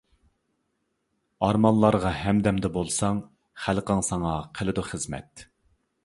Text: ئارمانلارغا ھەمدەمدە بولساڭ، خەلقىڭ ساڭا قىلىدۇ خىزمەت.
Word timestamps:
ئارمانلارغا 1.47 2.13
ھەمدەمدە 2.21 2.71
بولساڭ، 2.77 3.19
خەلقىڭ 3.65 4.01
ساڭا 4.09 4.31
قىلىدۇ 4.61 4.87
خىزمەت. 4.89 5.45